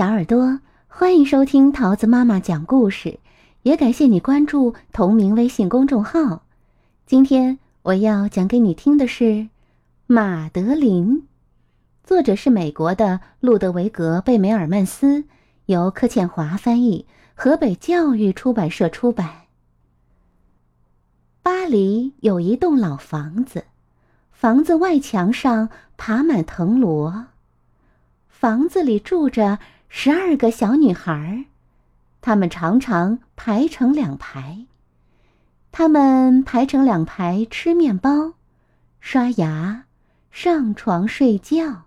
[0.00, 3.20] 小耳朵，欢迎收听桃子妈妈讲故事，
[3.64, 6.42] 也感谢你关注同名微信公众号。
[7.04, 9.24] 今天我要讲给你听的是
[10.06, 11.18] 《马德琳》，
[12.02, 15.24] 作者是美国的路德维格·贝梅尔曼斯，
[15.66, 17.04] 由柯倩华翻译，
[17.34, 19.28] 河北教育出版社出版。
[21.42, 23.64] 巴黎有一栋老房子，
[24.32, 27.26] 房子外墙上爬满藤萝，
[28.30, 29.58] 房子里住着。
[29.92, 31.46] 十二个小女孩，
[32.20, 34.66] 她们常常排成两排。
[35.72, 38.34] 她们排成两排吃面包、
[39.00, 39.86] 刷牙、
[40.30, 41.82] 上床睡觉。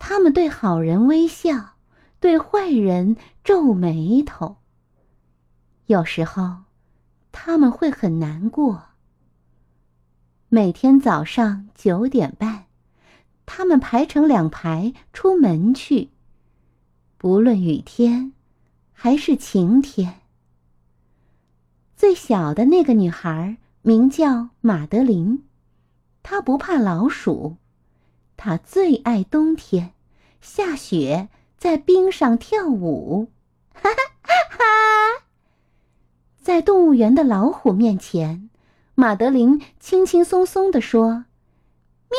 [0.00, 1.76] 她们对好人微笑，
[2.18, 4.56] 对坏人皱眉头。
[5.86, 6.64] 有时候，
[7.30, 8.82] 他们会很难过。
[10.48, 12.64] 每天早上九点半，
[13.46, 16.10] 他们排成两排出门去。
[17.24, 18.34] 无论雨天，
[18.92, 20.20] 还是晴天。
[21.96, 25.42] 最小的那个女孩名叫马德琳，
[26.22, 27.56] 她不怕老鼠，
[28.36, 29.94] 她最爱冬天，
[30.42, 33.30] 下雪在冰上跳舞，
[33.72, 34.58] 哈哈哈！
[36.42, 38.50] 在动物园的老虎面前，
[38.94, 41.24] 马德琳轻轻松松地说
[42.12, 42.18] ：“喵。”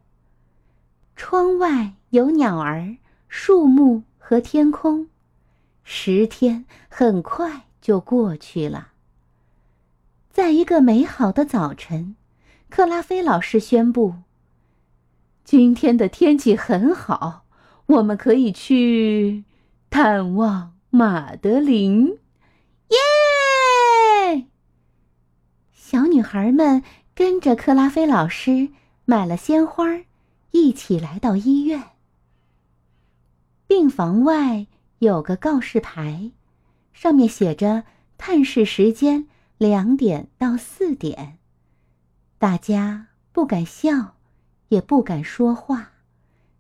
[1.17, 2.97] 窗外有鸟儿、
[3.29, 5.09] 树木和天空。
[5.83, 8.89] 十天很快就过去了。
[10.31, 12.15] 在一个美好的早晨，
[12.69, 14.17] 克拉菲老师宣布
[15.43, 17.45] ：“今天的天气很好，
[17.87, 19.45] 我们可以去
[19.89, 22.19] 探望马德琳。”
[25.91, 26.83] 小女孩们
[27.15, 28.69] 跟着克拉菲老师
[29.07, 29.87] 买了鲜花，
[30.51, 31.83] 一起来到医院。
[33.67, 34.67] 病房外
[34.99, 36.33] 有个告示牌，
[36.93, 37.85] 上面写着
[38.19, 41.39] 探视时间两点到四点。
[42.37, 44.17] 大家不敢笑，
[44.69, 45.93] 也不敢说话，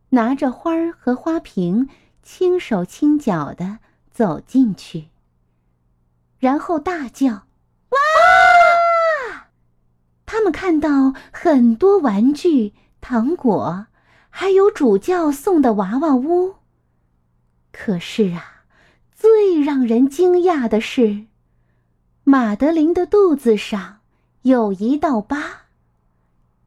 [0.08, 1.90] 拿着花儿和花瓶，
[2.22, 5.08] 轻手轻脚的走进去，
[6.38, 7.42] 然后大叫：“！”
[10.30, 13.86] 他们看到很多玩具、糖果，
[14.28, 16.56] 还有主教送的娃娃屋。
[17.72, 18.64] 可是啊，
[19.10, 21.24] 最让人惊讶的是，
[22.24, 24.00] 马德琳的肚子上
[24.42, 25.62] 有一道疤。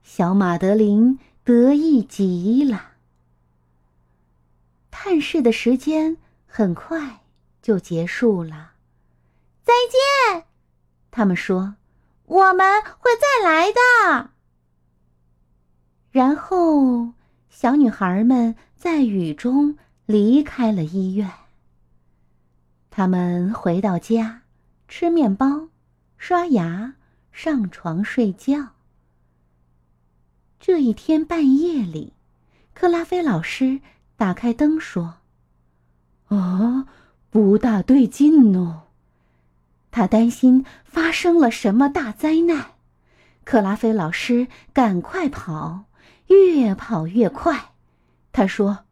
[0.04, 2.94] 小马德琳得意极了。
[4.90, 6.18] 探视的时间
[6.48, 7.22] 很快
[7.62, 8.72] 就结束了。
[9.64, 9.72] 再
[10.34, 10.46] 见，
[11.12, 11.76] 他们说。
[12.32, 14.30] 我们会再来的。
[16.12, 17.12] 然后，
[17.50, 21.30] 小女孩们在雨中离开了医院。
[22.90, 24.44] 他们回到家，
[24.88, 25.68] 吃面包，
[26.18, 26.94] 刷牙，
[27.34, 28.70] 上床睡觉。
[30.58, 32.14] 这一天半夜里，
[32.74, 33.82] 克拉菲老师
[34.16, 35.16] 打开灯说
[36.30, 36.88] ：“啊，
[37.30, 38.84] 不大对劲哦。”
[39.92, 42.72] 他担心发生了什么大灾难。
[43.44, 45.86] 克拉菲老师赶快跑，
[46.28, 47.74] 越跑越快。
[48.32, 48.86] 他说：“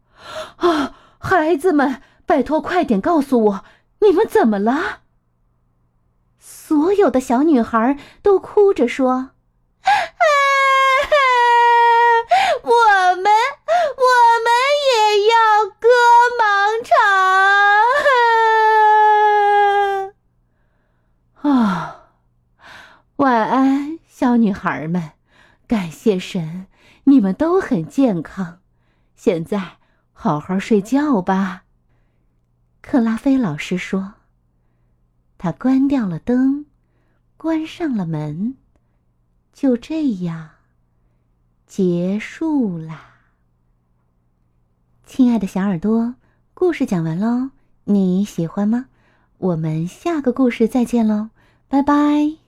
[0.58, 3.64] 啊，孩子们，拜托快点告诉我，
[4.00, 5.00] 你们怎么了？”
[6.38, 9.30] 所有的小女孩都哭着说：“啊
[12.62, 12.70] 我
[13.16, 13.24] 们，
[13.96, 14.04] 我
[14.44, 14.52] 们
[14.90, 14.92] 也
[15.26, 15.34] 要
[15.80, 15.88] 割
[16.38, 16.42] 盲
[16.84, 16.90] 肠。”
[21.50, 22.10] 啊，
[23.16, 25.12] 晚安，小女孩们！
[25.68, 26.66] 感谢神，
[27.04, 28.58] 你们都很健康。
[29.14, 29.76] 现在
[30.12, 31.62] 好好睡觉吧。
[32.82, 34.14] 克拉菲老师说。
[35.38, 36.66] 他关掉了灯，
[37.36, 38.56] 关上了门，
[39.52, 40.50] 就这样
[41.66, 43.20] 结束啦。
[45.06, 46.16] 亲爱的小耳朵，
[46.54, 47.50] 故事讲完喽，
[47.84, 48.86] 你喜欢吗？
[49.38, 51.30] 我们下个故事再见喽，
[51.68, 52.39] 拜拜。